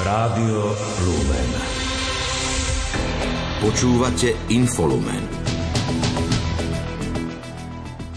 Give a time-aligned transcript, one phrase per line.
[0.00, 0.72] Rádio
[1.04, 1.50] Lumen.
[3.60, 5.20] Počúvate Infolumen.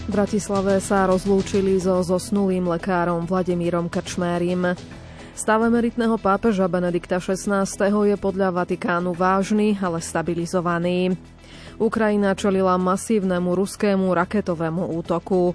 [0.00, 4.72] V Bratislave sa rozlúčili so zosnulým lekárom Vladimírom Krčmérim.
[5.36, 7.68] Stav emeritného pápeža Benedikta XVI.
[7.84, 11.20] je podľa Vatikánu vážny, ale stabilizovaný.
[11.76, 15.52] Ukrajina čelila masívnemu ruskému raketovému útoku.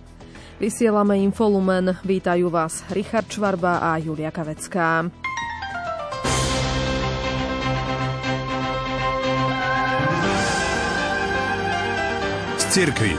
[0.62, 1.98] Vysielame Infolumen.
[2.06, 5.10] Vítajú vás Richard Čvarba a Julia Kavecká.
[12.70, 13.18] Cirkvi.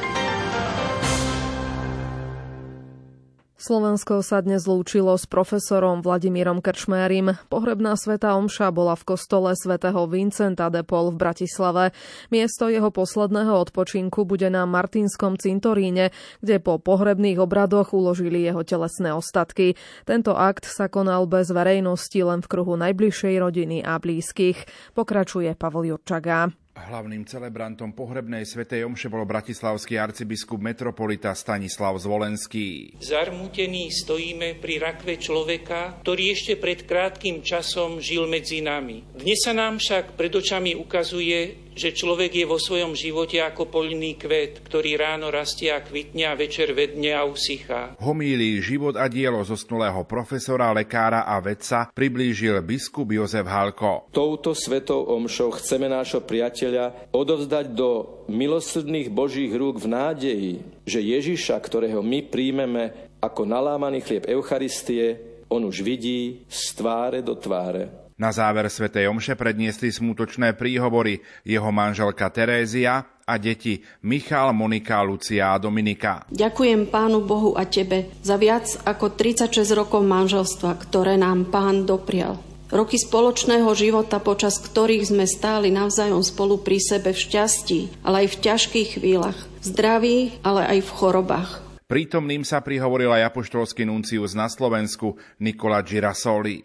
[3.60, 7.36] Slovensko sa dnes zlúčilo s profesorom Vladimírom Krčmérim.
[7.52, 11.84] Pohrebná sveta Omša bola v kostole svätého Vincenta de Paul v Bratislave.
[12.32, 19.12] Miesto jeho posledného odpočinku bude na Martinskom cintoríne, kde po pohrebných obradoch uložili jeho telesné
[19.12, 19.74] ostatky.
[20.08, 24.66] Tento akt sa konal bez verejnosti len v kruhu najbližšej rodiny a blízkych.
[24.96, 26.48] Pokračuje Pavol Jurčaga.
[26.88, 32.96] Hlavným celebrantom pohrebnej svetej omše bol bratislavský arcibiskup metropolita Stanislav Zvolenský.
[33.02, 39.04] Zarmútení stojíme pri rakve človeka, ktorý ešte pred krátkým časom žil medzi nami.
[39.12, 44.18] Dnes sa nám však pred očami ukazuje, že človek je vo svojom živote ako poľný
[44.18, 47.94] kvet, ktorý ráno rastie a kvitne a večer vedne a usychá.
[48.02, 54.10] Homílí život a dielo zosnulého profesora, lekára a vedca priblížil biskup Jozef Halko.
[54.10, 60.52] Touto svetou omšou chceme nášho priateľa odovzdať do milosrdných Božích rúk v nádeji,
[60.86, 67.34] že Ježiša, ktorého my príjmeme ako nalámaný chlieb Eucharistie, on už vidí z tváre do
[67.34, 67.99] tváre.
[68.20, 75.56] Na záver svätej Omše predniesli smutočné príhovory jeho manželka Terézia a deti Michal, Monika, Lucia
[75.56, 76.28] a Dominika.
[76.28, 82.36] Ďakujem Pánu Bohu a Tebe za viac ako 36 rokov manželstva, ktoré nám Pán doprial.
[82.68, 88.36] Roky spoločného života, počas ktorých sme stáli navzájom spolu pri sebe v šťastí, ale aj
[88.36, 91.69] v ťažkých chvíľach, v zdraví, ale aj v chorobách.
[91.90, 96.62] Prítomným sa prihovoril aj apoštolský nuncius na Slovensku Nikola Girasoli.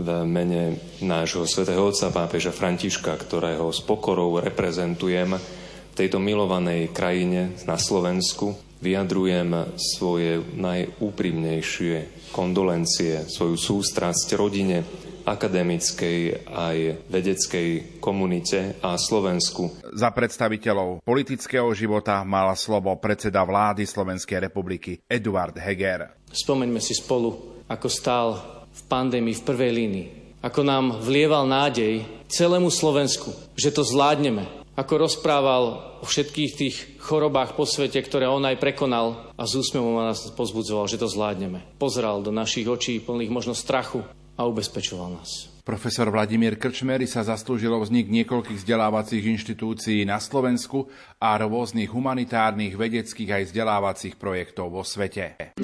[0.00, 0.62] V mene
[1.04, 8.56] nášho svätého otca pápeža Františka, ktorého s pokorou reprezentujem v tejto milovanej krajine na Slovensku,
[8.80, 14.80] vyjadrujem svoje najúprimnejšie kondolencie, svoju sústrasť rodine,
[15.24, 16.76] akademickej aj
[17.08, 17.68] vedeckej
[18.02, 19.70] komunite a Slovensku.
[19.92, 26.18] Za predstaviteľov politického života mal slovo predseda vlády Slovenskej republiky Eduard Heger.
[26.32, 28.26] Spomeňme si spolu, ako stál
[28.72, 30.08] v pandémii v prvej línii.
[30.42, 34.64] Ako nám vlieval nádej celému Slovensku, že to zvládneme.
[34.72, 40.00] Ako rozprával o všetkých tých chorobách po svete, ktoré on aj prekonal a z úsmevom
[40.00, 41.60] nás pozbudzoval, že to zvládneme.
[41.76, 44.00] Pozral do našich očí plných možno strachu
[44.36, 45.52] a ubezpečoval nás.
[45.62, 50.90] Profesor Vladimír Krčmery sa zaslúžil o vznik niekoľkých vzdelávacích inštitúcií na Slovensku
[51.22, 55.54] a rôznych humanitárnych, vedeckých aj vzdelávacích projektov vo svete.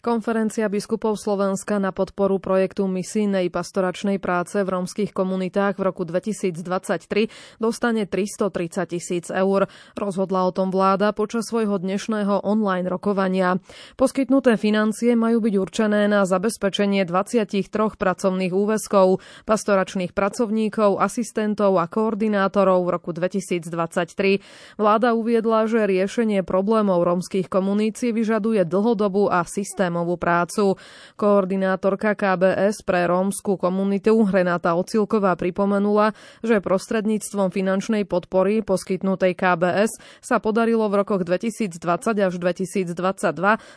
[0.00, 7.28] Konferencia biskupov Slovenska na podporu projektu misijnej pastoračnej práce v rómskych komunitách v roku 2023
[7.60, 9.68] dostane 330 tisíc eur.
[9.92, 13.60] Rozhodla o tom vláda počas svojho dnešného online rokovania.
[14.00, 17.68] Poskytnuté financie majú byť určené na zabezpečenie 23
[18.00, 24.80] pracovných úväzkov, pastoračných pracovníkov, asistentov a koordinátorov v roku 2023.
[24.80, 30.78] Vláda uviedla, že riešenie problémov rómskych komunít vyžaduje dlhodobú a systém systémovú prácu.
[31.18, 36.14] Koordinátorka KBS pre rómskú komunitu Renáta Ocilková pripomenula,
[36.46, 41.82] že prostredníctvom finančnej podpory poskytnutej KBS sa podarilo v rokoch 2020
[42.22, 42.94] až 2022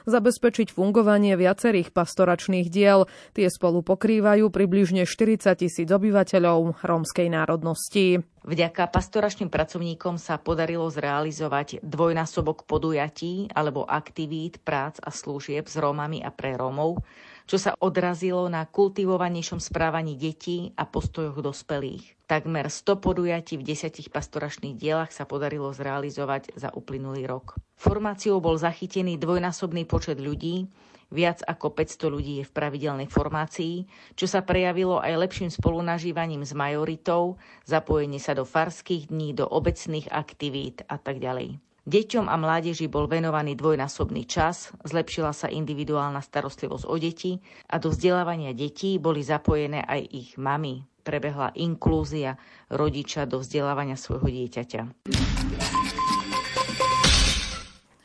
[0.05, 3.09] zabezpečiť fungovanie viacerých pastoračných diel.
[3.33, 8.32] Tie spolu pokrývajú približne 40 tisíc obyvateľov rómskej národnosti.
[8.43, 16.19] Vďaka pastoračným pracovníkom sa podarilo zrealizovať dvojnásobok podujatí alebo aktivít, prác a služieb s Rómami
[16.19, 16.99] a pre Rómov,
[17.47, 22.19] čo sa odrazilo na kultivovanejšom správaní detí a postojoch dospelých.
[22.27, 27.55] Takmer 100 podujatí v desiatich pastoračných dielach sa podarilo zrealizovať za uplynulý rok.
[27.79, 30.67] Formáciou bol zachytený dvojnásobný počet ľudí,
[31.13, 33.85] Viac ako 500 ľudí je v pravidelnej formácii,
[34.17, 37.37] čo sa prejavilo aj lepším spolunažívaním s majoritou,
[37.69, 41.61] zapojenie sa do farských dní, do obecných aktivít a tak ďalej.
[41.83, 47.37] Deťom a mládeži bol venovaný dvojnásobný čas, zlepšila sa individuálna starostlivosť o deti
[47.69, 50.81] a do vzdelávania detí boli zapojené aj ich mamy.
[51.03, 52.39] Prebehla inklúzia
[52.71, 54.81] rodiča do vzdelávania svojho dieťaťa.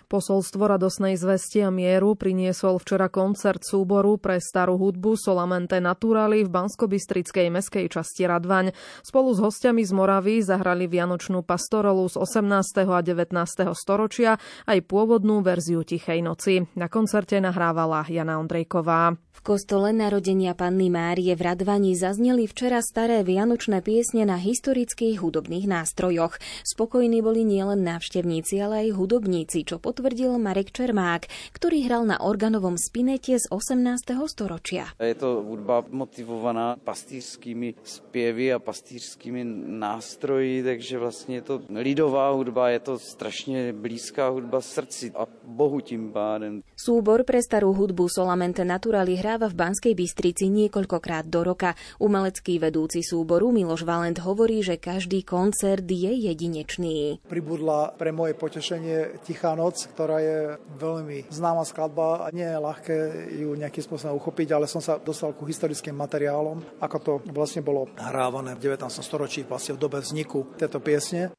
[0.09, 6.49] Posolstvo radosnej zvesti a mieru priniesol včera koncert súboru pre starú hudbu Solamente Naturali v
[6.49, 8.73] Banskobystrickej meskej časti Radvaň.
[9.05, 12.89] Spolu s hostiami z Moravy zahrali vianočnú pastorolu z 18.
[12.89, 13.37] a 19.
[13.77, 16.65] storočia aj pôvodnú verziu Tichej noci.
[16.81, 19.13] Na koncerte nahrávala Jana Ondrejková.
[19.38, 25.70] V kostole narodenia Panny Márie v Radvani zazneli včera staré vianočné piesne na historických hudobných
[25.70, 26.43] nástrojoch.
[26.67, 32.75] Spokojní boli nielen návštevníci, ale aj hudobníci, čo potvrdil Marek Čermák, ktorý hral na organovom
[32.75, 34.26] spinete z 18.
[34.26, 34.90] storočia.
[34.99, 39.46] Je to hudba motivovaná pastýřskými zpěvy a pastýřskými
[39.79, 45.79] nástroji, takže vlastně je to lidová hudba, je to strašně blízká hudba srdci a Bohu
[45.81, 46.67] tím pádem.
[46.75, 51.77] Súbor pre starú hudbu Solamente Naturali hráva v Banskej Bystrici niekoľkokrát do roka.
[52.01, 57.21] Umelecký vedúci súboru Miloš Valent hovorí, že každý koncert je jedinečný.
[57.29, 62.97] Pribudla pre moje potešenie Tichá noc, ktorá je veľmi známa skladba nie je ľahké
[63.45, 67.85] ju nejakým spôsobom uchopiť, ale som sa dostal ku historickým materiálom, ako to vlastne bolo
[68.01, 68.89] hrávané v 19.
[69.05, 71.37] storočí, vlastne v dobe vzniku tejto piesne.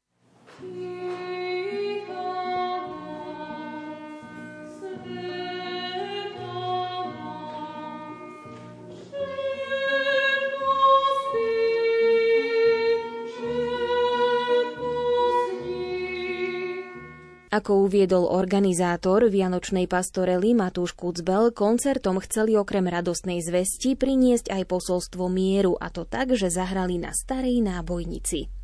[17.50, 25.26] Ako uviedol organizátor Vianočnej pastorely Matúš Kucbel, koncertom chceli okrem radostnej zvesti priniesť aj posolstvo
[25.34, 28.59] mieru, a to tak, že zahrali na starej nábojnici.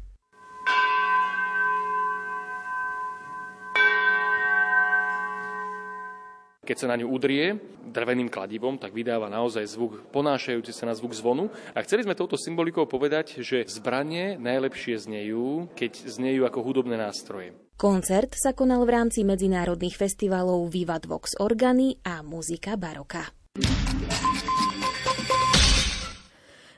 [6.66, 11.14] Keď sa na ňu udrie dreveným kladivom, tak vydáva naozaj zvuk ponášajúci sa na zvuk
[11.14, 11.54] zvonu.
[11.78, 17.54] A chceli sme touto symbolikou povedať, že zbranie najlepšie znejú, keď znejú ako hudobné nástroje.
[17.78, 23.45] Koncert sa konal v rámci medzinárodných festivalov Vivat Vox Organi a Muzika Baroka.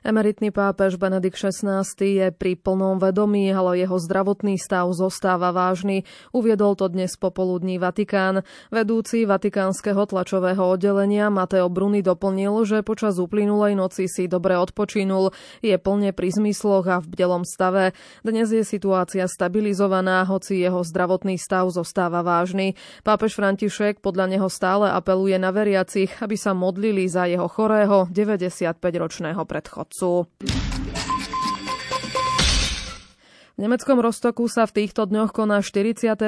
[0.07, 6.07] Emeritný pápež Benedikt XVI je pri plnom vedomí, ale jeho zdravotný stav zostáva vážny.
[6.31, 8.47] Uviedol to dnes popoludní Vatikán.
[8.71, 15.75] Vedúci vatikánskeho tlačového oddelenia Mateo Bruni doplnil, že počas uplynulej noci si dobre odpočinul, je
[15.75, 17.91] plne pri zmysloch a v bdelom stave.
[18.23, 22.79] Dnes je situácia stabilizovaná, hoci jeho zdravotný stav zostáva vážny.
[23.03, 29.43] Pápež František podľa neho stále apeluje na veriacich, aby sa modlili za jeho chorého 95-ročného
[29.43, 30.29] predchodcu otcu.
[33.57, 36.21] V nemeckom Rostoku sa v týchto dňoch koná 45.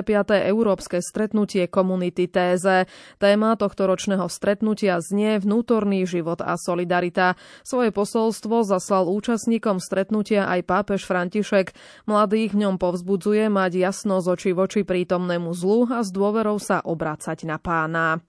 [0.50, 2.90] európske stretnutie komunity Téze.
[3.22, 7.38] Téma tohto ročného stretnutia znie vnútorný život a solidarita.
[7.62, 11.78] Svoje posolstvo zaslal účastníkom stretnutia aj pápež František.
[12.10, 16.82] Mladých v ňom povzbudzuje mať jasno z oči voči prítomnému zlu a s dôverou sa
[16.82, 18.26] obrácať na pána.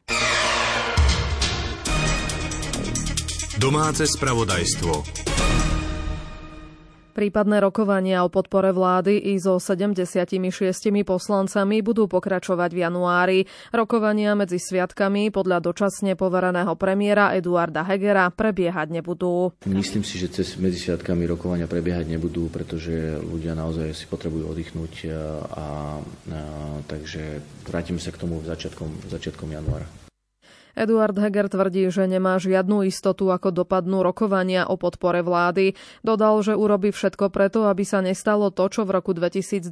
[3.57, 5.30] Domáce spravodajstvo.
[7.21, 10.41] Prípadné rokovania o podpore vlády i so 76
[11.05, 13.39] poslancami budú pokračovať v januári.
[13.77, 19.53] Rokovania medzi sviatkami podľa dočasne povereného premiéra Eduarda Hegera prebiehať nebudú.
[19.69, 24.93] Myslím si, že cez medzi sviatkami rokovania prebiehať nebudú, pretože ľudia naozaj si potrebujú oddychnúť
[25.13, 25.67] a, a,
[26.25, 26.41] a
[26.89, 29.85] takže vrátime sa k tomu začiatkom, začiatkom januára.
[30.79, 35.75] Eduard Heger tvrdí, že nemá žiadnu istotu, ako dopadnú rokovania o podpore vlády.
[36.07, 39.67] Dodal, že urobí všetko preto, aby sa nestalo to, čo v roku 2012,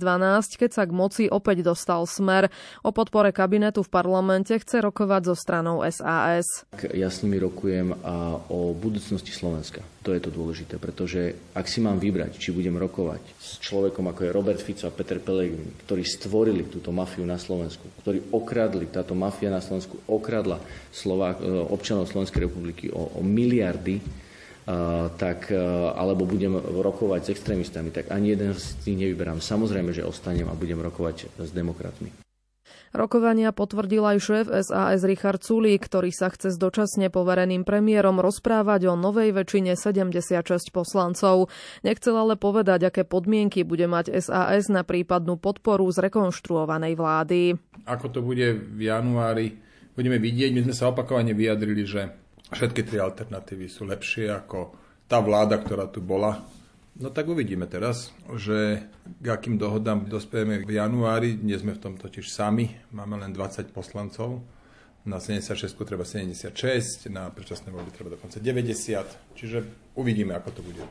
[0.59, 2.51] keď sa k moci opäť dostal smer.
[2.83, 6.67] O podpore kabinetu v parlamente chce rokovať so stranou SAS.
[6.95, 9.83] Ja s nimi rokujem a o budúcnosti Slovenska.
[10.07, 14.25] To je to dôležité, pretože ak si mám vybrať, či budem rokovať s človekom ako
[14.25, 19.13] je Robert Fico a Peter Pellegrini, ktorí stvorili túto mafiu na Slovensku, ktorí okradli, táto
[19.13, 24.27] mafia na Slovensku okradla Slovák, e, občanov Slovenskej republiky o, o miliardy,
[24.69, 29.41] Uh, tak, uh, alebo budem rokovať s extrémistami, tak ani jeden z tých nevyberám.
[29.41, 32.13] Samozrejme, že ostanem a budem rokovať s demokratmi.
[32.97, 38.89] Rokovania potvrdil aj šéf SAS Richard Sulík, ktorý sa chce s dočasne povereným premiérom rozprávať
[38.89, 41.53] o novej väčšine 76 poslancov.
[41.85, 47.41] Nechcel ale povedať, aké podmienky bude mať SAS na prípadnú podporu zrekonštruovanej vlády.
[47.85, 49.68] Ako to bude v januári,
[49.99, 50.55] budeme vidieť.
[50.55, 52.15] My sme sa opakovane vyjadrili, že
[52.55, 54.79] všetky tri alternatívy sú lepšie ako
[55.11, 56.39] tá vláda, ktorá tu bola
[56.99, 61.39] No tak uvidíme teraz, že k akým dohodám dospieme v januári.
[61.39, 64.43] Nie sme v tom totiž sami, máme len 20 poslancov.
[65.07, 69.59] Na 76 treba 76, na predčasné voľby treba dokonca 90, čiže
[69.95, 70.83] uvidíme, ako to bude.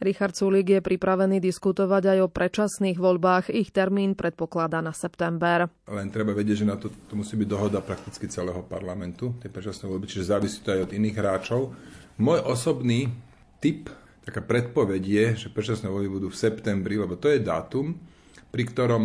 [0.00, 3.52] Richard Sulík je pripravený diskutovať aj o predčasných voľbách.
[3.52, 5.68] Ich termín predpokladá na september.
[5.90, 9.84] Len treba vedieť, že na to, to musí byť dohoda prakticky celého parlamentu, tie predčasné
[9.90, 11.60] voľby, čiže závisí to aj od iných hráčov.
[12.16, 13.12] Môj osobný
[13.60, 13.92] typ,
[14.24, 17.98] taká predpoveď je, že predčasné voľby budú v septembri, lebo to je dátum,
[18.48, 19.02] pri ktorom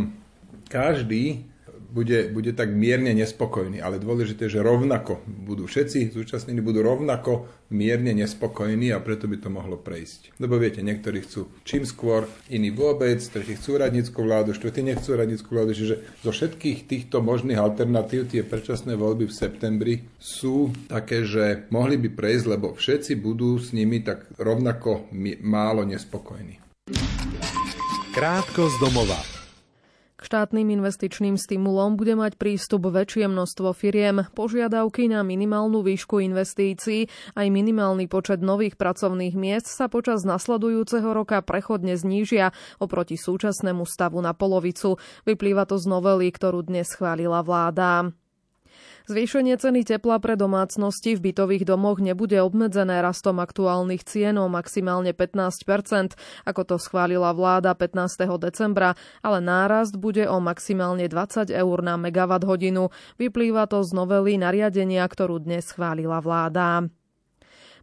[0.67, 1.47] každý
[1.87, 8.15] bude, bude tak mierne nespokojný, ale dôležité, že rovnako budú všetci zúčastnení, budú rovnako mierne
[8.15, 10.39] nespokojní a preto by to mohlo prejsť.
[10.39, 15.49] Lebo viete, niektorí chcú čím skôr, iní vôbec, tretí chcú radnickú vládu, štvrtí nechcú radnickú
[15.51, 21.67] vládu, čiže zo všetkých týchto možných alternatív tie predčasné voľby v septembri sú také, že
[21.71, 25.11] mohli by prejsť, lebo všetci budú s nimi tak rovnako
[25.43, 26.59] málo nespokojní.
[28.15, 29.36] Krátko z domova.
[30.27, 34.27] Štátnym investičným stimulom bude mať prístup väčšie množstvo firiem.
[34.35, 37.07] Požiadavky na minimálnu výšku investícií
[37.39, 44.19] aj minimálny počet nových pracovných miest sa počas nasledujúceho roka prechodne znížia oproti súčasnému stavu
[44.19, 44.99] na polovicu.
[45.23, 48.11] Vyplýva to z novely, ktorú dnes schválila vláda.
[49.07, 55.15] Zvýšenie ceny tepla pre domácnosti v bytových domoch nebude obmedzené rastom aktuálnych cien o maximálne
[55.15, 58.27] 15% ako to schválila vláda 15.
[58.35, 62.91] decembra, ale nárast bude o maximálne 20 eur na megawatt hodinu.
[63.15, 66.91] Vyplýva to z novely nariadenia, ktorú dnes schválila vláda.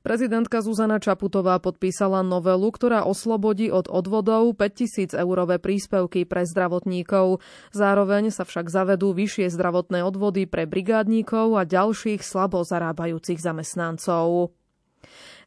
[0.04, 7.40] Prezidentka Zuzana Čaputová podpísala novelu, ktorá oslobodí od odvodov 5000 eurové príspevky pre zdravotníkov.
[7.72, 14.52] Zároveň sa však zavedú vyššie zdravotné odvody pre brigádníkov a ďalších slabo zarábajúcich zamestnancov.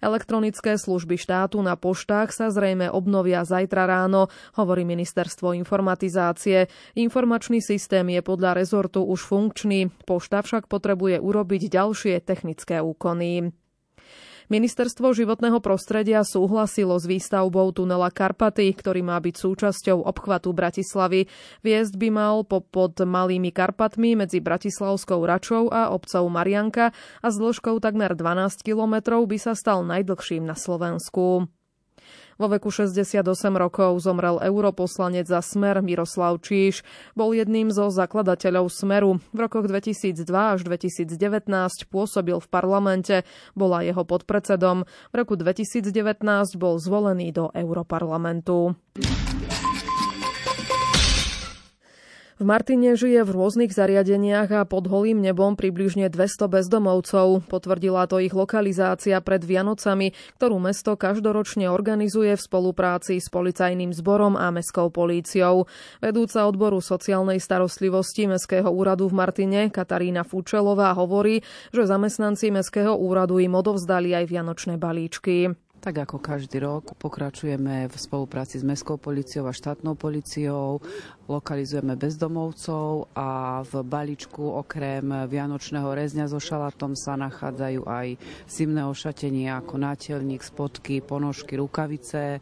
[0.02, 4.26] Elektronické služby štátu na poštách sa zrejme obnovia zajtra ráno,
[4.58, 6.66] hovorí ministerstvo informatizácie.
[6.98, 13.54] Informačný systém je podľa rezortu už funkčný, pošta však potrebuje urobiť ďalšie technické úkony.
[14.48, 21.28] Ministerstvo životného prostredia súhlasilo s výstavbou tunela Karpaty, ktorý má byť súčasťou obchvatu Bratislavy.
[21.68, 27.84] Viesť by mal pod Malými Karpatmi medzi Bratislavskou Račou a obcov Marianka a s dĺžkou
[27.84, 31.52] takmer 12 kilometrov by sa stal najdlhším na Slovensku.
[32.38, 33.26] Vo veku 68
[33.58, 36.86] rokov zomrel europoslanec za Smer Miroslav Číš.
[37.18, 39.18] Bol jedným zo zakladateľov Smeru.
[39.34, 41.50] V rokoch 2002 až 2019
[41.90, 43.26] pôsobil v parlamente,
[43.58, 44.86] bola jeho podpredsedom.
[44.86, 45.90] V roku 2019
[46.62, 48.78] bol zvolený do Europarlamentu.
[52.38, 57.50] V Martine žije v rôznych zariadeniach a pod holým nebom približne 200 bezdomovcov.
[57.50, 64.38] Potvrdila to ich lokalizácia pred Vianocami, ktorú mesto každoročne organizuje v spolupráci s policajným zborom
[64.38, 65.66] a mestskou políciou.
[65.98, 71.42] Vedúca odboru sociálnej starostlivosti Mestského úradu v Martine Katarína Fučelová hovorí,
[71.74, 75.58] že zamestnanci Mestského úradu im odovzdali aj vianočné balíčky.
[75.78, 80.82] Tak ako každý rok pokračujeme v spolupráci s Mestskou policiou a štátnou policiou,
[81.30, 88.08] lokalizujeme bezdomovcov a v balíčku okrem vianočného rezňa so šalatom sa nachádzajú aj
[88.50, 92.42] zimné ošatenia ako nátelník, spotky, ponožky, rukavice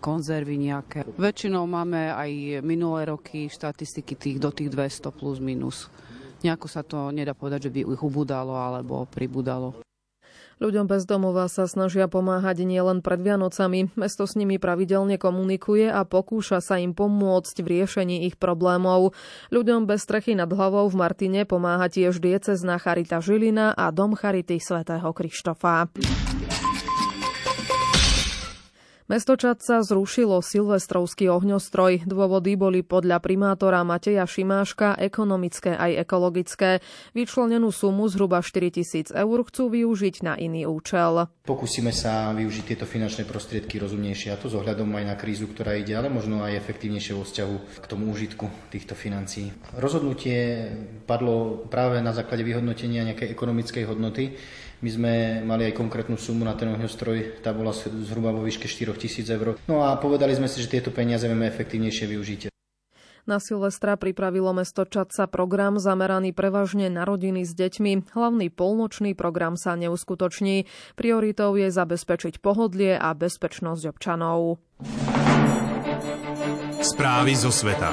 [0.00, 1.04] konzervy nejaké.
[1.20, 5.92] Väčšinou máme aj minulé roky štatistiky tých do tých 200 plus minus.
[6.40, 9.89] Nejako sa to nedá povedať, že by ich ubudalo alebo pribudalo.
[10.60, 13.96] Ľuďom bez domova sa snažia pomáhať nielen pred Vianocami.
[13.96, 19.16] Mesto s nimi pravidelne komunikuje a pokúša sa im pomôcť v riešení ich problémov.
[19.48, 24.60] Ľuďom bez strechy nad hlavou v Martine pomáha tiež diecezná Charita Žilina a Dom Charity
[24.60, 25.88] svätého Krištofa.
[29.10, 32.06] Mesto Čadca zrušilo silvestrovský ohňostroj.
[32.06, 36.78] Dôvody boli podľa primátora Mateja Šimáška ekonomické aj ekologické.
[37.10, 41.26] Vyčlenenú sumu zhruba 4 tisíc eur chcú využiť na iný účel.
[41.42, 45.98] Pokúsime sa využiť tieto finančné prostriedky rozumnejšie a to s aj na krízu, ktorá ide,
[45.98, 49.50] ale možno aj efektívnejšie vo vzťahu k tomu užitku týchto financií.
[49.74, 50.70] Rozhodnutie
[51.10, 54.38] padlo práve na základe vyhodnotenia nejakej ekonomickej hodnoty
[54.80, 55.12] my sme
[55.44, 59.60] mali aj konkrétnu sumu na ten ohňostroj, tá bola zhruba vo výške 4 tisíc eur.
[59.68, 62.40] No a povedali sme si, že tieto peniaze vieme efektívnejšie využiť.
[63.28, 68.16] Na Silvestra pripravilo mesto Čadca program zameraný prevažne na rodiny s deťmi.
[68.16, 70.64] Hlavný polnočný program sa neuskutoční.
[70.96, 74.58] Prioritou je zabezpečiť pohodlie a bezpečnosť občanov.
[76.80, 77.92] Správy zo sveta.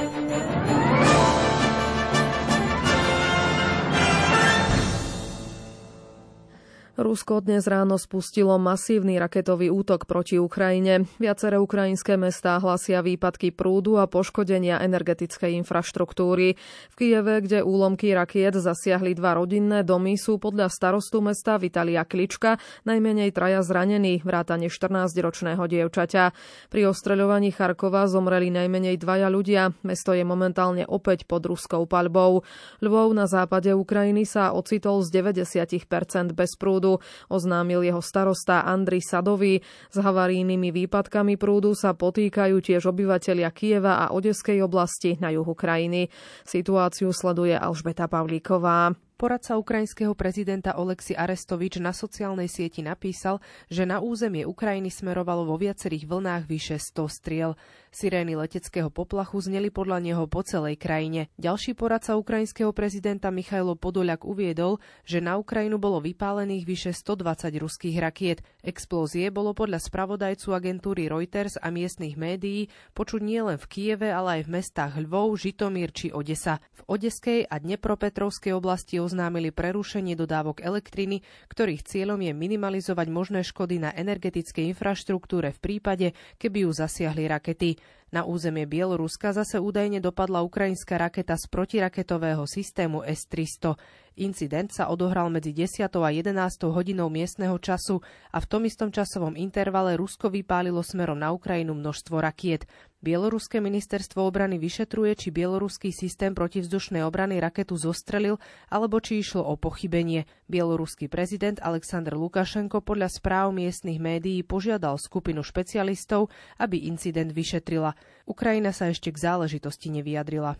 [6.98, 11.06] Rusko dnes ráno spustilo masívny raketový útok proti Ukrajine.
[11.22, 16.58] Viaceré ukrajinské mestá hlasia výpadky prúdu a poškodenia energetickej infraštruktúry.
[16.90, 22.58] V Kieve, kde úlomky rakiet zasiahli dva rodinné domy, sú podľa starostu mesta Vitalia Klička
[22.82, 26.34] najmenej traja zranení, vrátane 14-ročného dievčaťa.
[26.66, 29.70] Pri ostreľovaní Charkova zomreli najmenej dvaja ľudia.
[29.86, 32.42] Mesto je momentálne opäť pod ruskou paľbou.
[32.82, 39.04] Lvov na západe Ukrajiny sa ocitol z 90% bez prúdu prúdu, oznámil jeho starosta Andri
[39.04, 39.60] Sadový.
[39.92, 46.08] S havarijnými výpadkami prúdu sa potýkajú tiež obyvatelia Kieva a Odeskej oblasti na juhu krajiny.
[46.48, 49.07] Situáciu sleduje Alžbeta Pavlíková.
[49.18, 55.58] Poradca ukrajinského prezidenta Oleksi Arestovič na sociálnej sieti napísal, že na územie Ukrajiny smerovalo vo
[55.58, 57.58] viacerých vlnách vyše 100 striel.
[57.90, 61.34] Sirény leteckého poplachu zneli podľa neho po celej krajine.
[61.34, 67.98] Ďalší poradca ukrajinského prezidenta Michailo Podoliak uviedol, že na Ukrajinu bolo vypálených vyše 120 ruských
[67.98, 68.46] rakiet.
[68.62, 74.42] Explózie bolo podľa spravodajcu agentúry Reuters a miestnych médií počuť nielen v Kieve, ale aj
[74.46, 76.62] v mestách Lvov, Žitomír či Odesa.
[76.70, 83.80] V Odeskej a Dnepropetrovskej oblasti oznámili prerušenie dodávok elektriny, ktorých cieľom je minimalizovať možné škody
[83.80, 87.80] na energetickej infraštruktúre v prípade, keby ju zasiahli rakety.
[88.08, 93.76] Na územie Bieloruska zase údajne dopadla ukrajinská raketa z protiraketového systému S-300.
[94.18, 95.92] Incident sa odohral medzi 10.
[95.92, 96.32] a 11.
[96.72, 98.00] hodinou miestneho času
[98.32, 102.64] a v tom istom časovom intervale Rusko vypálilo smerom na Ukrajinu množstvo rakiet.
[102.98, 109.54] Bieloruské ministerstvo obrany vyšetruje, či bieloruský systém protivzdušnej obrany raketu zostrelil, alebo či išlo o
[109.54, 110.26] pochybenie.
[110.50, 117.94] Bieloruský prezident Aleksandr Lukašenko podľa správ miestnych médií požiadal skupinu špecialistov, aby incident vyšetrila.
[118.26, 120.58] Ukrajina sa ešte k záležitosti nevyjadrila.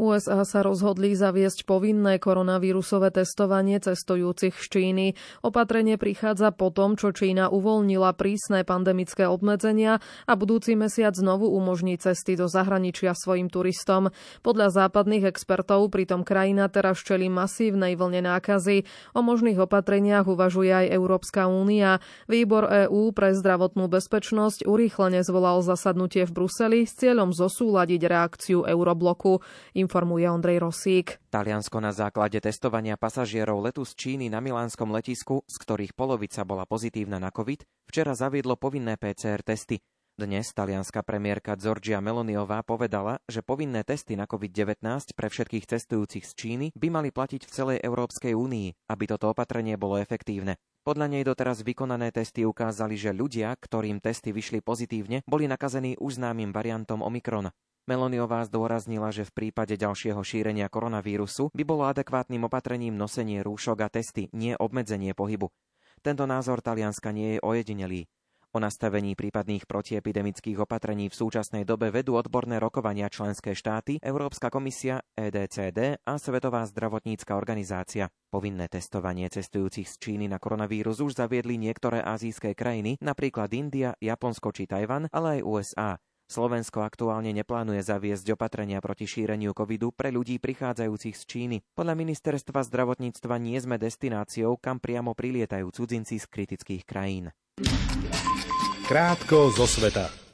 [0.00, 5.06] USA sa rozhodli zaviesť povinné koronavírusové testovanie cestujúcich z Číny.
[5.44, 12.00] Opatrenie prichádza po tom, čo Čína uvoľnila prísne pandemické obmedzenia a budúci mesiac znovu umožní
[12.00, 14.08] cesty do zahraničia svojim turistom.
[14.40, 18.88] Podľa západných expertov pritom krajina teraz čeli masívnej vlne nákazy.
[19.12, 22.00] O možných opatreniach uvažuje aj Európska únia.
[22.24, 29.44] Výbor EÚ pre zdravotnú bezpečnosť urýchlene zvolal zasadnutie v Bruseli s cieľom zosúladiť reakciu Eurobloku
[29.90, 31.18] informuje Ondrej Rosík.
[31.34, 36.62] Taliansko na základe testovania pasažierov letu z Číny na milánskom letisku, z ktorých polovica bola
[36.62, 39.82] pozitívna na COVID, včera zaviedlo povinné PCR testy.
[40.14, 44.78] Dnes talianská premiérka Giorgia Meloniová povedala, že povinné testy na COVID-19
[45.18, 49.74] pre všetkých cestujúcich z Číny by mali platiť v celej Európskej únii, aby toto opatrenie
[49.74, 50.54] bolo efektívne.
[50.86, 56.22] Podľa nej doteraz vykonané testy ukázali, že ľudia, ktorým testy vyšli pozitívne, boli nakazení už
[56.22, 57.50] známym variantom Omikron.
[57.90, 63.90] Meloniová zdôraznila, že v prípade ďalšieho šírenia koronavírusu by bolo adekvátnym opatrením nosenie rúšok a
[63.90, 65.50] testy, nie obmedzenie pohybu.
[65.98, 68.06] Tento názor Talianska nie je ojedinelý.
[68.54, 75.02] O nastavení prípadných protiepidemických opatrení v súčasnej dobe vedú odborné rokovania členské štáty, Európska komisia,
[75.18, 78.10] EDCD a Svetová zdravotnícka organizácia.
[78.30, 84.54] Povinné testovanie cestujúcich z Číny na koronavírus už zaviedli niektoré azijské krajiny, napríklad India, Japonsko
[84.54, 85.90] či Tajvan, ale aj USA.
[86.30, 91.56] Slovensko aktuálne neplánuje zaviesť opatrenia proti šíreniu covidu pre ľudí prichádzajúcich z Číny.
[91.74, 97.34] Podľa ministerstva zdravotníctva nie sme destináciou, kam priamo prilietajú cudzinci z kritických krajín.
[98.86, 100.29] Krátko zo sveta.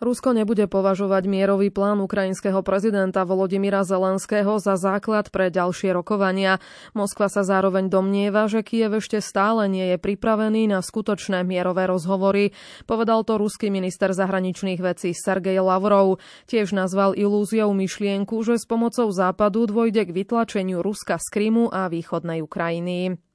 [0.00, 6.56] Rusko nebude považovať mierový plán ukrajinského prezidenta Volodymyra Zelenského za základ pre ďalšie rokovania.
[6.96, 12.56] Moskva sa zároveň domnieva, že Kiev ešte stále nie je pripravený na skutočné mierové rozhovory.
[12.88, 16.16] Povedal to ruský minister zahraničných vecí Sergej Lavrov.
[16.48, 21.92] Tiež nazval ilúziou myšlienku, že s pomocou Západu dôjde k vytlačeniu Ruska z Krymu a
[21.92, 23.29] východnej Ukrajiny.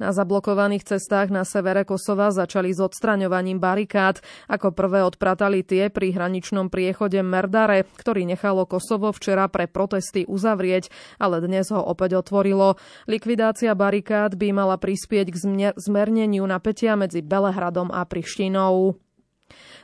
[0.00, 4.24] Na zablokovaných cestách na severe Kosova začali s odstraňovaním barikád.
[4.48, 10.88] Ako prvé odpratali tie pri hraničnom priechode Merdare, ktorý nechalo Kosovo včera pre protesty uzavrieť,
[11.20, 12.80] ale dnes ho opäť otvorilo.
[13.12, 15.36] Likvidácia barikád by mala prispieť k
[15.76, 18.96] zmerneniu napätia medzi Belehradom a Prištinou.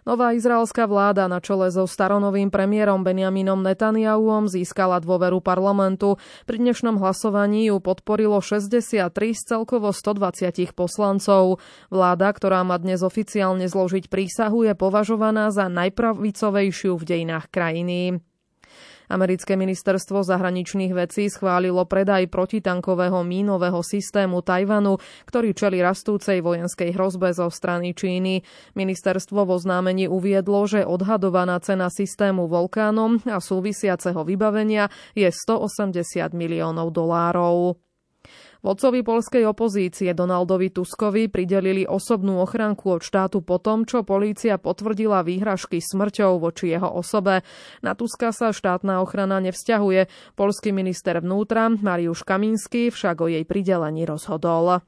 [0.06, 6.22] Nová izraelská vláda na čele so staronovým premiérom Benjaminom Netanyahuom získala dôveru parlamentu.
[6.46, 11.58] Pri dnešnom hlasovaní ju podporilo 63 z celkovo 120 poslancov.
[11.90, 18.22] Vláda, ktorá má dnes oficiálne zložiť prísahu, je považovaná za najpravicovejšiu v dejinách krajiny.
[19.06, 27.30] Americké ministerstvo zahraničných vecí schválilo predaj protitankového mínového systému Tajvanu, ktorý čeli rastúcej vojenskej hrozbe
[27.30, 28.42] zo strany Číny.
[28.74, 36.92] Ministerstvo vo oznámení uviedlo, že odhadovaná cena systému Volkánom a súvisiaceho vybavenia je 180 miliónov
[36.92, 37.85] dolárov.
[38.64, 45.20] Vodcovi polskej opozície Donaldovi Tuskovi pridelili osobnú ochranku od štátu po tom, čo polícia potvrdila
[45.20, 47.44] výhražky smrťou voči jeho osobe.
[47.84, 50.32] Na Tuska sa štátna ochrana nevzťahuje.
[50.34, 54.80] Polský minister vnútra Mariusz Kaminsky však o jej pridelení rozhodol.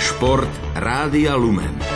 [0.00, 1.89] Šport Rádia Lumen.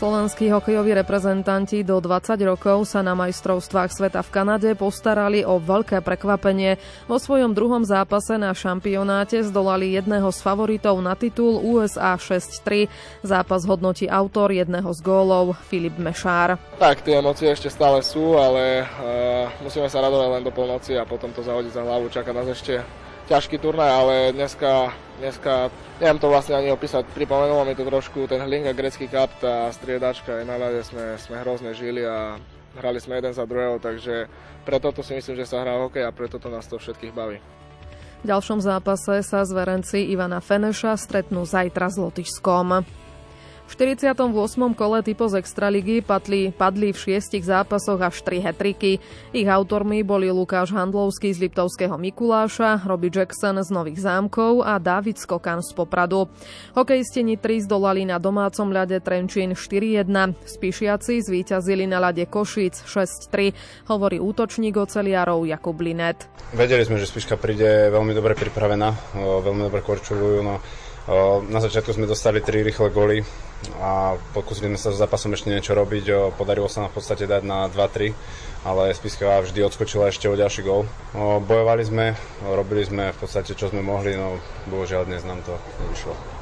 [0.00, 6.00] Slovenskí hokejoví reprezentanti do 20 rokov sa na majstrovstvách sveta v Kanade postarali o veľké
[6.00, 6.80] prekvapenie.
[7.04, 12.88] Vo svojom druhom zápase na šampionáte zdolali jedného z favoritov na titul USA 6-3.
[13.20, 16.56] Zápas hodnotí autor jedného z gólov, Filip Mešár.
[16.80, 21.04] Tak, tie emócie ešte stále sú, ale uh, musíme sa radovať len do polnoci a
[21.04, 22.08] potom to zahodiť za hlavu.
[22.08, 22.80] Čaká nás ešte
[23.30, 24.90] ťažký turnaj, ale dneska,
[25.22, 25.70] dneska
[26.02, 30.42] neviem to vlastne ani opísať, pripomenulo mi to trošku ten Hlinka grecký kap, tá striedačka,
[30.42, 32.42] aj na ľade sme, sme hrozne žili a
[32.74, 34.26] hrali sme jeden za druhého, takže
[34.66, 37.38] preto to si myslím, že sa hrá hokej a preto to nás to všetkých baví.
[38.20, 42.84] V ďalšom zápase sa zverenci Ivana Feneša stretnú zajtra s Lotyšskom.
[43.70, 44.26] V 48.
[44.74, 48.98] kole typo z Extraligy padli, padli v šiestich zápasoch až 3 hetriky.
[49.30, 55.22] Ich autormi boli Lukáš Handlovský z Liptovského Mikuláša, Robbie Jackson z Nových zámkov a David
[55.22, 56.26] Skokan z Popradu.
[56.74, 60.34] Hokejisti Nitri zdolali na domácom ľade Trenčín 4-1.
[60.50, 63.54] Spíšiaci zvíťazili na ľade Košíc 6-3,
[63.86, 66.26] hovorí útočník oceliarov Jakub Linet.
[66.58, 70.42] Vedeli sme, že Spiška príde veľmi dobre pripravená, veľmi dobre korčulujú.
[70.42, 70.58] No
[71.46, 73.22] na začiatku sme dostali tri rýchle goly
[73.76, 76.32] a pokúsili sme sa s zápasom ešte niečo robiť.
[76.34, 78.16] Podarilo sa nám v podstate dať na 2-3,
[78.64, 80.88] ale Spiska vždy odskočila ešte o ďalší gol.
[81.44, 84.40] Bojovali sme, robili sme v podstate čo sme mohli, no
[84.72, 85.52] bohužiaľ dnes nám to
[85.84, 86.39] nevyšlo.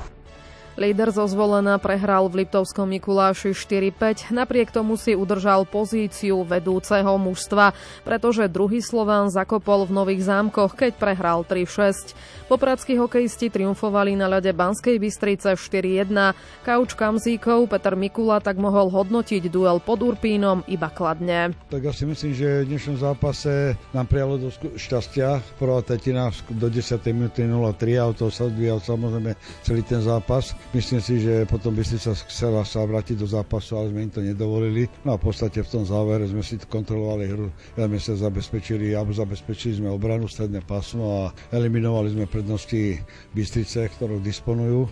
[0.79, 7.75] Líder zo zvolená prehral v Liptovskom Mikuláši 4-5, napriek tomu si udržal pozíciu vedúceho mužstva,
[8.07, 12.14] pretože druhý Slován zakopol v Nových zámkoch, keď prehral 3-6.
[12.47, 16.14] Popradskí hokejisti triumfovali na ľade Banskej Bystrice 4-1.
[16.62, 21.59] Kauč Kamzíkov Peter Mikula tak mohol hodnotiť duel pod Urpínom iba kladne.
[21.75, 25.43] Tak ja si myslím, že v dnešnom zápase nám prijalo do šťastia.
[25.59, 27.03] Prvá tetina do 10.
[27.11, 29.35] minúty 0-3 a to sa odvíjal samozrejme
[29.67, 30.55] celý ten zápas.
[30.69, 34.13] Myslím si, že potom by si sa chcela sa vrátiť do zápasu, ale sme im
[34.13, 34.85] to nedovolili.
[35.01, 39.17] No a v podstate v tom závere sme si kontrolovali hru, veľmi sa zabezpečili, alebo
[39.17, 43.01] zabezpečili sme obranu, stredné pásmo a eliminovali sme prednosti
[43.33, 44.85] Bystrice, ktorou disponujú.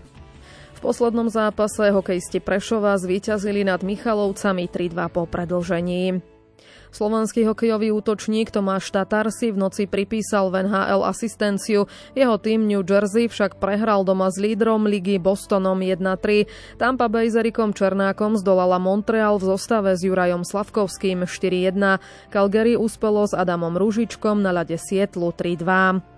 [0.76, 6.35] V poslednom zápase hokejisti Prešova zvíťazili nad Michalovcami 3-2 po predlžení.
[6.90, 11.90] Slovenský hokejový útočník Tomáš Tatar si v noci pripísal v NHL asistenciu.
[12.16, 16.48] Jeho tým New Jersey však prehral doma s lídrom ligy Bostonom 1-3.
[16.80, 22.00] Tampa Bay s Erikom Černákom zdolala Montreal v zostave s Jurajom Slavkovským 4-1.
[22.32, 26.15] Calgary uspelo s Adamom Ružičkom na ľade Sietlu 3-2.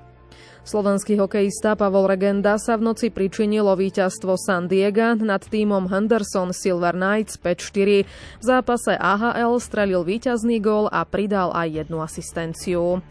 [0.65, 6.55] Slovenský hokejista Pavol Regenda sa v noci pričinil o víťazstvo San Diego nad týmom Henderson
[6.55, 8.07] Silver Knights 5-4.
[8.07, 13.03] V zápase AHL strelil víťazný gól a pridal aj jednu asistenciu.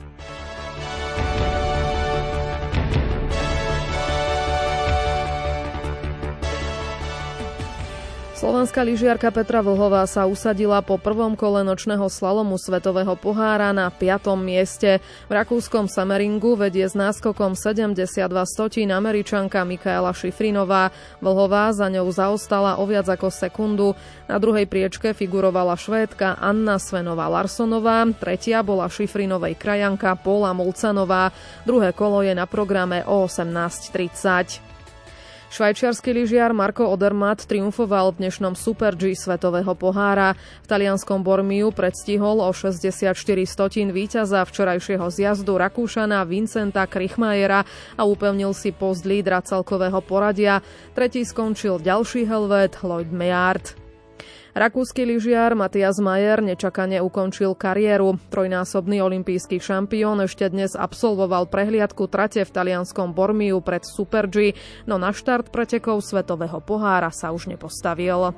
[8.38, 14.38] Slovenská lyžiarka Petra Vlhová sa usadila po prvom kole nočného slalomu Svetového pohára na 5.
[14.38, 15.02] mieste.
[15.26, 18.14] V rakúskom Sameringu vedie s náskokom 72
[18.46, 20.94] stotín američanka Mikaela Šifrinová.
[21.18, 23.98] Vlhová za ňou zaostala o viac ako sekundu.
[24.30, 31.34] Na druhej priečke figurovala švédka Anna Svenová Larsonová, tretia bola Šifrinovej krajanka Paula Mulcanová.
[31.66, 34.77] Druhé kolo je na programe o 18.30.
[35.48, 40.36] Švajčiarsky lyžiar Marko Odermatt triumfoval v dnešnom Super G svetového pohára.
[40.36, 43.16] V talianskom Bormiu predstihol o 64
[43.48, 47.64] stotín víťaza včerajšieho zjazdu Rakúšana Vincenta Krichmajera
[47.96, 50.60] a upevnil si post lídra celkového poradia.
[50.92, 53.87] Tretí skončil ďalší helvet Lloyd Mayard.
[54.58, 58.18] Rakúsky lyžiar Matias Majer nečakane ukončil kariéru.
[58.34, 64.58] Trojnásobný olimpijský šampión ešte dnes absolvoval prehliadku trate v talianskom Bormiu pred Super G,
[64.90, 68.34] no na štart pretekov svetového pohára sa už nepostavil.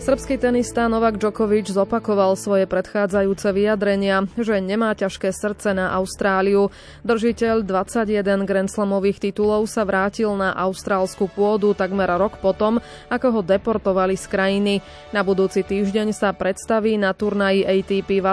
[0.00, 6.72] Srbský tenista Novak Djokovic zopakoval svoje predchádzajúce vyjadrenia, že nemá ťažké srdce na Austráliu.
[7.04, 12.80] Držiteľ 21 Grand Slamových titulov sa vrátil na austrálsku pôdu takmer rok potom,
[13.12, 14.74] ako ho deportovali z krajiny.
[15.12, 18.28] Na budúci týždeň sa predstaví na turnaji ATP v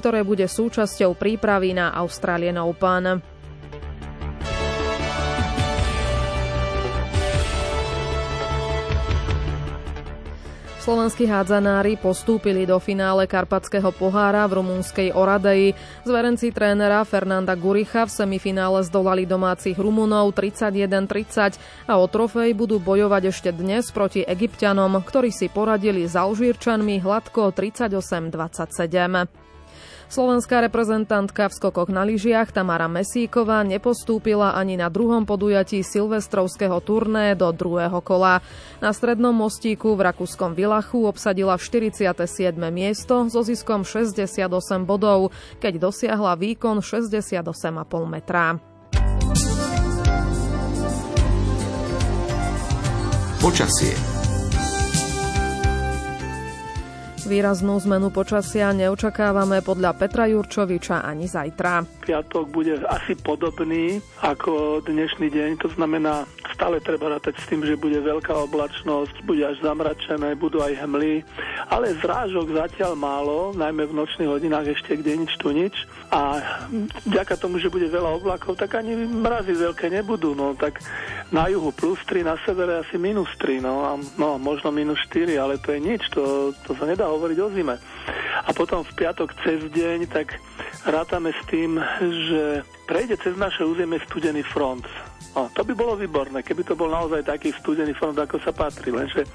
[0.00, 3.35] ktoré bude súčasťou prípravy na Australian Open.
[10.86, 15.74] Slovenskí hádzanári postúpili do finále Karpatského pohára v rumúnskej Oradeji.
[16.06, 21.58] Zverenci trénera Fernanda Guricha v semifinále zdolali domácich Rumunov 31-30
[21.90, 27.50] a o trofej budú bojovať ešte dnes proti Egyptianom, ktorí si poradili s Alžírčanmi hladko
[27.50, 29.45] 38-27.
[30.06, 37.34] Slovenská reprezentantka v skokoch na lyžiach Tamara Mesíková nepostúpila ani na druhom podujatí silvestrovského turné
[37.34, 38.38] do druhého kola.
[38.78, 42.06] Na strednom mostíku v rakúskom Vilachu obsadila 47.
[42.70, 44.46] miesto so ziskom 68
[44.86, 47.42] bodov, keď dosiahla výkon 68,5
[48.06, 48.62] metra.
[53.42, 54.15] Počasie
[57.26, 61.82] Výraznú zmenu počasia neočakávame podľa Petra Jurčoviča ani zajtra.
[62.06, 66.22] Piatok bude asi podobný ako dnešný deň, to znamená
[66.56, 71.20] stále treba rátať s tým, že bude veľká oblačnosť, bude až zamračené, budú aj hmly,
[71.68, 75.76] ale zrážok zatiaľ málo, najmä v nočných hodinách ešte kde nič tu nič
[76.08, 76.40] a
[77.04, 80.80] vďaka tomu, že bude veľa oblakov, tak ani mrazy veľké nebudú, no tak
[81.28, 85.36] na juhu plus 3, na severe asi minus 3, no a no, možno minus 4,
[85.36, 87.76] ale to je nič, to, to sa nedá hovoriť o zime.
[88.46, 90.40] A potom v piatok cez deň, tak
[90.86, 94.86] rátame s tým, že prejde cez naše územie studený front.
[95.36, 98.88] No, to by bolo výborné, keby to bol naozaj taký studený front, ako sa patrí,
[98.88, 99.28] lenže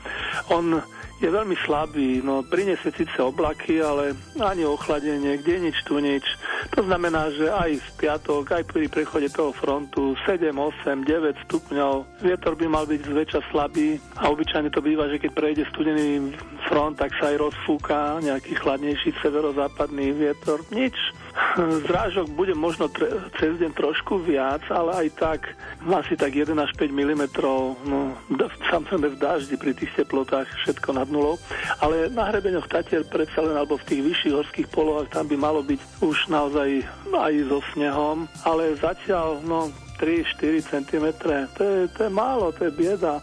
[0.50, 0.82] on
[1.22, 6.26] je veľmi slabý, no priniesie síce oblaky, ale ani ochladenie, kde nič, tu nič.
[6.74, 12.26] To znamená, že aj v piatok, aj pri prechode toho frontu 7, 8, 9 stupňov.
[12.26, 16.34] Vietor by mal byť zväčša slabý a obyčajne to býva, že keď prejde studený
[16.66, 20.66] front, tak sa aj rozfúka nejaký chladnejší severozápadný vietor.
[20.74, 20.98] Nič.
[21.88, 25.40] Zrážok bude možno tre- cez deň trošku viac, ale aj tak
[25.88, 27.24] asi tak 1 až 5 mm.
[27.88, 28.16] No,
[28.70, 31.40] samozrejme v daždi pri tých teplotách všetko nad nulou.
[31.80, 35.62] Ale na hrebeňoch Tatier predsa len, alebo v tých vyšších horských polohách, tam by malo
[35.66, 38.30] byť už naozaj aj so snehom.
[38.48, 41.06] Ale zatiaľ, no, 3-4 cm,
[41.54, 43.22] to je, to je málo, to je bieda.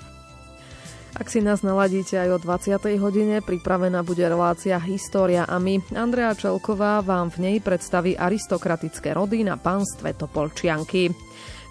[1.19, 2.79] Ak si nás naladíte aj o 20.
[3.03, 5.83] hodine, pripravená bude relácia História a my.
[5.99, 11.11] Andrea Čelková vám v nej predstaví aristokratické rody na pánstve Topolčianky.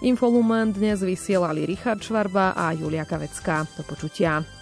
[0.04, 3.64] Infolumen dnes vysielali Richard Švarba a Julia Kavecká.
[3.72, 4.57] Do počutia.